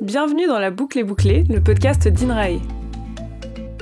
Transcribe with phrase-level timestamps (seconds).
[0.00, 2.60] Bienvenue dans la boucle et bouclée, le podcast d'INRAE.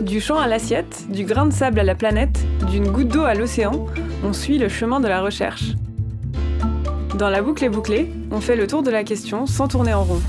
[0.01, 3.35] Du champ à l'assiette, du grain de sable à la planète, d'une goutte d'eau à
[3.35, 3.85] l'océan,
[4.25, 5.75] on suit le chemin de la recherche.
[7.19, 10.05] Dans la boucle et bouclée, on fait le tour de la question sans tourner en
[10.05, 10.23] rond.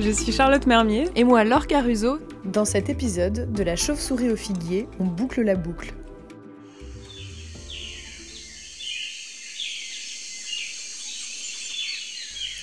[0.00, 1.10] Je suis Charlotte Mermier.
[1.16, 2.18] Et moi, Laure Caruso.
[2.46, 5.92] Dans cet épisode de La chauve-souris au figuier, on boucle la boucle.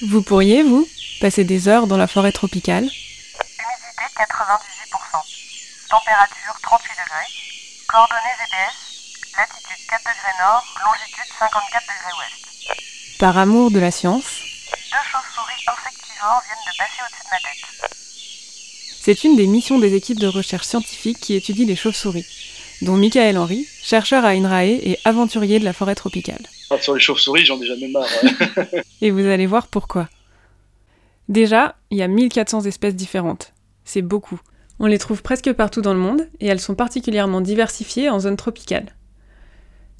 [0.05, 0.85] Vous pourriez, vous,
[1.21, 2.83] passer des heures dans la forêt tropicale.
[2.83, 4.27] Humidité 98%.
[5.89, 7.31] Température 38 degrés.
[7.87, 8.75] Coordonnées GPS.
[9.37, 13.17] Latitude 4 degrés nord, longitude 54 degrés ouest.
[13.17, 14.41] Par amour de la science.
[14.91, 17.97] Deux chauves-souris insectivores viennent de passer au-dessus de ma tête.
[19.01, 22.25] C'est une des missions des équipes de recherche scientifique qui étudient les chauves-souris,
[22.81, 26.41] dont Michael Henry, chercheur à INRAE et aventurier de la forêt tropicale.
[26.69, 28.07] Ah, sur les chauves-souris, j'en ai jamais marre.
[29.01, 30.09] et vous allez voir pourquoi.
[31.29, 33.53] Déjà, il y a 1400 espèces différentes.
[33.85, 34.39] C'est beaucoup.
[34.79, 38.37] On les trouve presque partout dans le monde et elles sont particulièrement diversifiées en zone
[38.37, 38.95] tropicale.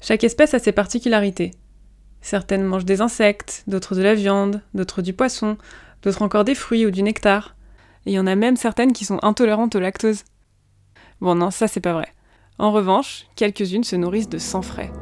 [0.00, 1.52] Chaque espèce a ses particularités.
[2.20, 5.56] Certaines mangent des insectes, d'autres de la viande, d'autres du poisson,
[6.02, 7.54] d'autres encore des fruits ou du nectar.
[8.06, 10.24] Et il y en a même certaines qui sont intolérantes au lactose.
[11.20, 12.13] Bon non, ça c'est pas vrai.
[12.58, 14.92] En revanche, quelques-unes se nourrissent de sang frais.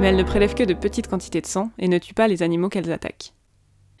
[0.00, 2.42] Mais elles ne prélèvent que de petites quantités de sang et ne tuent pas les
[2.42, 3.34] animaux qu'elles attaquent.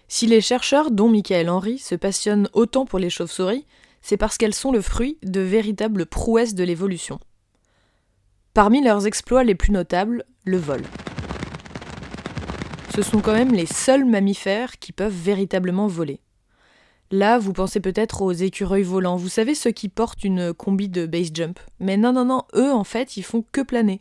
[0.08, 3.66] Si les chercheurs, dont Michael Henry, se passionnent autant pour les chauves-souris,
[4.00, 7.20] c'est parce qu'elles sont le fruit de véritables prouesses de l'évolution.
[8.54, 10.82] Parmi leurs exploits les plus notables, le vol.
[12.94, 16.20] Ce sont quand même les seuls mammifères qui peuvent véritablement voler.
[17.10, 21.06] Là, vous pensez peut-être aux écureuils volants, vous savez ceux qui portent une combi de
[21.06, 21.58] base jump.
[21.80, 23.98] Mais non, non, non, eux en fait, ils font que planer.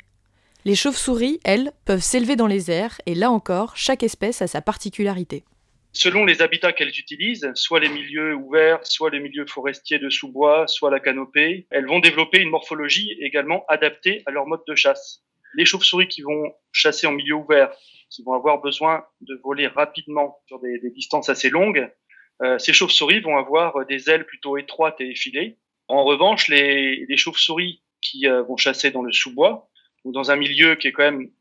[0.65, 4.61] Les chauves-souris, elles, peuvent s'élever dans les airs, et là encore, chaque espèce a sa
[4.61, 5.43] particularité
[5.91, 10.67] selon les habitats qu'elles utilisent, soit les milieux ouverts, soit les milieux forestiers de sous-bois,
[10.67, 15.23] soit la canopée, elles vont développer une morphologie également adaptée à leur mode de chasse.
[15.55, 17.71] Les chauves-souris qui vont chasser en milieu ouvert,
[18.09, 21.91] qui vont avoir besoin de voler rapidement sur des, distances assez longues,
[22.57, 25.57] ces chauves-souris vont avoir des ailes plutôt étroites et effilées.
[25.89, 29.69] En revanche, les, chauves-souris qui euh, vont chasser dans le sous-bois,
[30.05, 31.31] ou dans un milieu qui est quand même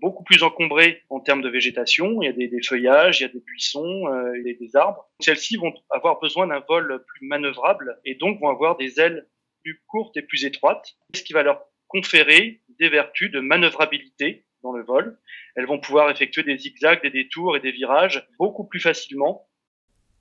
[0.00, 2.20] beaucoup plus encombré en termes de végétation.
[2.20, 4.76] Il y a des, feuillages, il y a des buissons, euh, il y a des
[4.76, 5.08] arbres.
[5.20, 9.28] Celles-ci vont avoir besoin d'un vol plus manœuvrable et donc vont avoir des ailes
[9.62, 14.72] plus courtes et plus étroites, ce qui va leur conférer des vertus de manœuvrabilité dans
[14.72, 15.18] le vol.
[15.54, 19.46] Elles vont pouvoir effectuer des zigzags, des détours et des virages beaucoup plus facilement.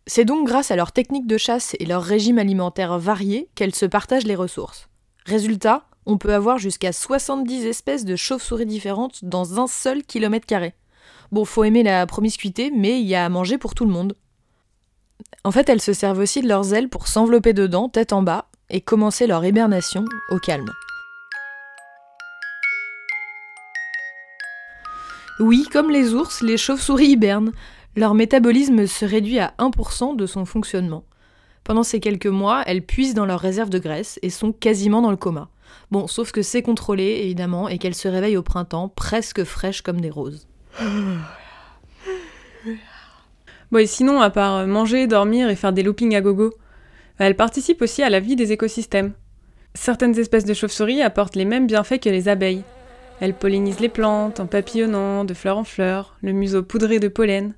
[0.06, 3.86] C'est donc grâce à leur technique de chasse et leur régime alimentaire varié qu'elles se
[3.86, 4.90] partagent les ressources.
[5.26, 10.74] Résultat, on peut avoir jusqu'à 70 espèces de chauves-souris différentes dans un seul kilomètre carré.
[11.32, 14.18] Bon, faut aimer la promiscuité, mais il y a à manger pour tout le monde.
[15.46, 18.50] En fait, elles se servent aussi de leurs ailes pour s'envelopper dedans, tête en bas,
[18.70, 20.72] et commencer leur hibernation au calme.
[25.40, 27.54] Oui, comme les ours, les chauves-souris hibernent.
[27.96, 31.04] Leur métabolisme se réduit à 1% de son fonctionnement.
[31.64, 35.12] Pendant ces quelques mois, elles puisent dans leurs réserves de graisse et sont quasiment dans
[35.12, 35.50] le coma.
[35.92, 40.02] Bon, sauf que c'est contrôlé, évidemment, et qu'elle se réveille au printemps, presque fraîche comme
[40.02, 40.48] des roses.
[43.72, 46.52] Bon, et sinon, à part manger, dormir et faire des loopings à gogo,
[47.20, 49.14] elle participe aussi à la vie des écosystèmes.
[49.76, 52.64] Certaines espèces de chauves-souris apportent les mêmes bienfaits que les abeilles.
[53.20, 57.54] Elles pollinisent les plantes en papillonnant de fleur en fleur, le museau poudré de pollen,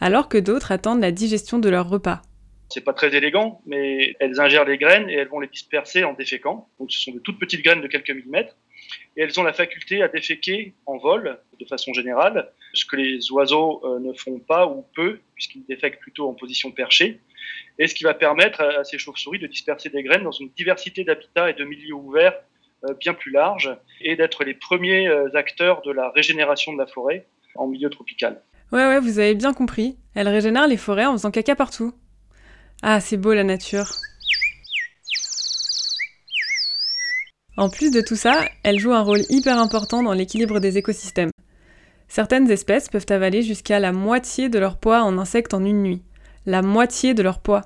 [0.00, 2.22] alors que d'autres attendent la digestion de leur repas.
[2.68, 6.14] C'est pas très élégant, mais elles ingèrent les graines et elles vont les disperser en
[6.14, 6.68] déféquant.
[6.80, 8.56] Donc ce sont de toutes petites graines de quelques millimètres.
[9.16, 13.30] Et elles ont la faculté à déféquer en vol, de façon générale, ce que les
[13.30, 17.20] oiseaux euh, ne font pas ou peu, puisqu'ils défèquent plutôt en position perchée.
[17.78, 21.04] Et ce qui va permettre à, ces chauves-souris de disperser des graines dans une diversité
[21.04, 22.38] d'habitats et de milieux ouverts
[22.84, 26.86] euh, bien plus larges, et d'être les premiers euh, acteurs de la régénération de la
[26.86, 28.42] forêt en milieu tropical.
[28.72, 29.98] Ouais, ouais, vous avez bien compris.
[30.14, 31.92] Elles régénèrent les forêts en faisant caca partout.
[32.82, 33.92] Ah, c'est beau la nature.
[37.58, 41.30] En plus de tout ça, elle joue un rôle hyper important dans l'équilibre des écosystèmes.
[42.08, 46.02] Certaines espèces peuvent avaler jusqu'à la moitié de leur poids en insectes en une nuit.
[46.46, 47.62] La moitié de leur poids.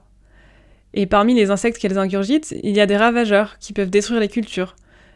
[0.93, 4.29] Et parmi les insectes qu'elles ingurgitent, il y a des ravageurs qui peuvent détruire les
[4.29, 4.75] cultures.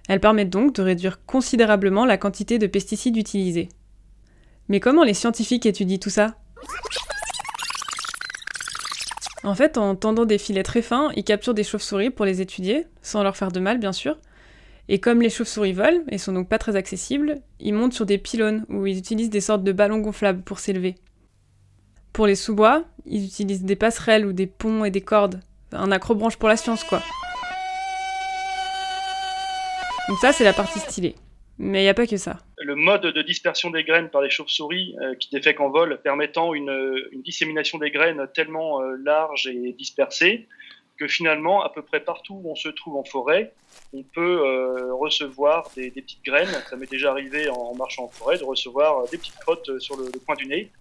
[0.08, 3.69] Elles permettent donc de réduire considérablement la quantité de pesticides utilisés.
[4.70, 6.37] Mais comment les scientifiques étudient tout ça?
[9.43, 12.87] En fait, en tendant des filets très fins, ils capturent des chauves-souris pour les étudier,
[13.02, 14.17] sans leur faire de mal bien sûr.
[14.88, 18.19] Et comme les chauves-souris volent, et sont donc pas très accessibles, ils montent sur des
[18.19, 20.94] pylônes où ils utilisent des sortes de ballons gonflables pour s'élever.
[22.12, 25.40] Pour les sous-bois, ils utilisent des passerelles ou des ponts et des cordes.
[25.73, 27.02] Un accrobranche pour la science, quoi.
[30.08, 31.16] Donc ça, c'est la partie stylée.
[31.62, 32.38] Mais il n'y a pas que ça.
[32.56, 36.54] Le mode de dispersion des graines par les chauves-souris euh, qui défèquent en vol permettant
[36.54, 40.48] une, une dissémination des graines tellement euh, large et dispersée
[40.98, 43.52] que finalement, à peu près partout où on se trouve en forêt,
[43.92, 46.48] on peut euh, recevoir des, petites graines.
[46.70, 50.10] Ça m'est déjà arrivé en, marchant en forêt de recevoir des petites crottes sur le,
[50.24, 50.72] coin du nez.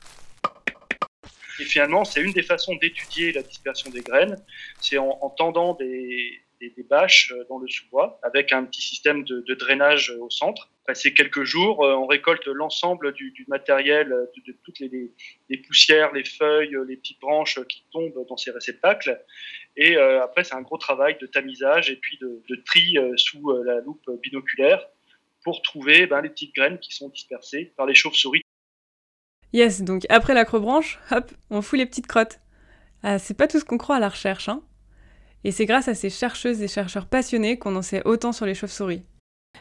[1.59, 4.37] Et finalement, c'est une des façons d'étudier la dispersion des graines,
[4.79, 10.11] c'est en, tendant des, des, bâches dans le sous-bois avec un petit système de, drainage
[10.19, 10.69] au centre.
[10.85, 16.97] Passer quelques jours, on récolte l'ensemble du, matériel, de, toutes les, poussières, les feuilles, les
[16.97, 19.21] petites branches qui tombent dans ces réceptacles.
[19.75, 23.49] Et euh, après, c'est un gros travail de tamisage et puis de, tri euh, sous
[23.49, 24.85] euh, la loupe binoculaire
[25.43, 28.41] pour trouver ben, les petites graines qui sont dispersées par les chauves-souris.
[29.53, 32.39] Yes, donc après l'acrobranche, hop, on fout les petites crottes.
[33.01, 34.61] Ah, c'est pas tout ce qu'on croit à la recherche, hein.
[35.43, 38.55] Et c'est grâce à ces chercheuses et chercheurs passionnés qu'on en sait autant sur les
[38.55, 39.03] chauves-souris.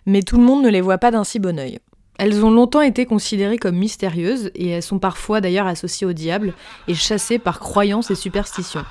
[0.06, 1.78] Mais tout le monde ne les voit pas d'un si bon œil.
[2.18, 6.52] Elles ont longtemps été considérées comme mystérieuses et elles sont parfois d'ailleurs associées au diable
[6.88, 8.84] et chassées par croyances et superstitions.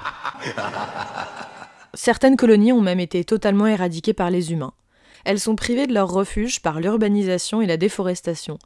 [1.93, 4.73] Certaines colonies ont même été totalement éradiquées par les humains.
[5.25, 8.59] Elles sont privées de leur refuge par l'urbanisation et la déforestation.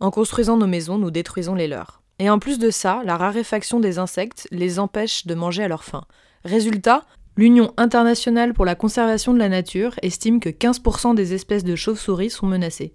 [0.00, 2.00] En construisant nos maisons, nous détruisons les leurs.
[2.18, 5.84] Et en plus de ça, la raréfaction des insectes les empêche de manger à leur
[5.84, 6.04] faim.
[6.44, 7.04] Résultat,
[7.38, 12.30] l'Union internationale pour la conservation de la nature estime que 15% des espèces de chauves-souris
[12.30, 12.94] sont menacées.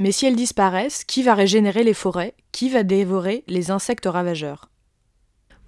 [0.00, 2.34] Mais si elles disparaissent, qui va régénérer les forêts?
[2.50, 4.70] Qui va dévorer les insectes ravageurs?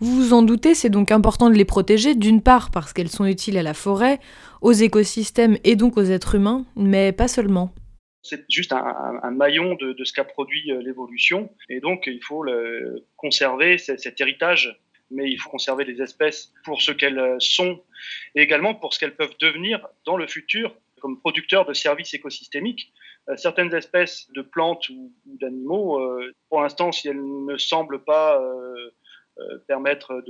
[0.01, 3.25] Vous vous en doutez, c'est donc important de les protéger, d'une part parce qu'elles sont
[3.25, 4.19] utiles à la forêt,
[4.63, 7.73] aux écosystèmes et donc aux êtres humains, mais pas seulement.
[8.23, 12.45] C'est juste un, maillon de, ce qu'a produit euh, l'évolution, et donc il faut
[13.17, 14.77] conserver cet héritage
[15.11, 17.83] mais il faut conserver les espèces pour ce qu'elles sont
[18.35, 22.93] et également pour ce qu'elles peuvent devenir dans le futur comme producteurs de services écosystémiques.
[23.29, 28.41] Euh, certaines espèces de plantes ou, d'animaux, euh, pour l'instant, si elles ne semblent pas
[28.41, 28.91] euh,
[29.69, 30.25] permettre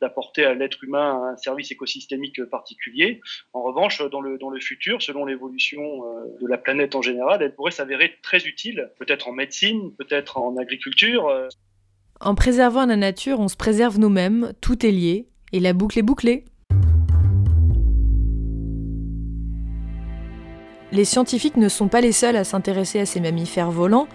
[0.00, 3.20] d'apporter à l'être humain un service écosystémique particulier.
[3.52, 6.02] En revanche, dans le, dans le futur, selon l'évolution
[6.40, 10.56] de la planète en général, elles pourraient s'avérer très utiles, peut-être en médecine, peut-être en
[10.56, 11.30] agriculture.
[12.24, 16.02] En préservant la nature, on se préserve nous-mêmes, tout est lié, et la boucle est
[16.02, 16.46] bouclée.
[20.90, 24.08] Les scientifiques ne sont pas les seuls à s'intéresser à ces mammifères volants.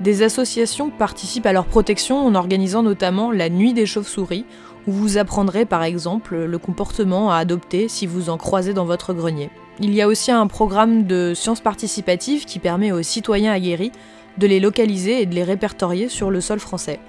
[0.00, 4.44] Des associations participent à leur protection en organisant notamment la Nuit des chauves-souris,
[4.86, 9.14] où vous apprendrez par exemple le comportement à adopter si vous en croisez dans votre
[9.14, 9.48] grenier.
[9.80, 13.92] Il y a aussi un programme de sciences participatives qui permet aux citoyens aguerris
[14.36, 17.00] de les localiser et de les répertorier sur le sol français.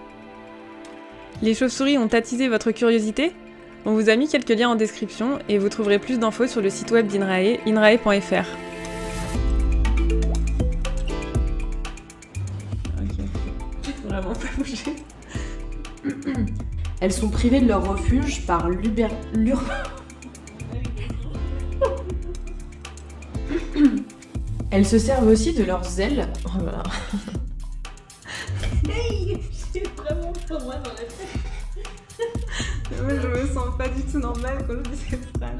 [1.42, 3.34] Les chauves-souris ont attisé votre curiosité
[3.86, 6.70] On vous a mis quelques liens en description et vous trouverez plus d'infos sur le
[6.70, 8.46] site web d'INRAE, inrae.fr.
[14.08, 14.96] Vraiment pas bouger.
[17.02, 19.10] Elles sont privées de leur refuge par l'uber...
[19.34, 19.62] l'ur...
[24.72, 26.30] Elles se servent aussi de leurs ailes.
[26.46, 26.84] Oh là là.
[30.50, 31.28] Moi dans la tête.
[33.02, 35.60] Moi, je me sens pas du tout normale quand je dis cette phrase.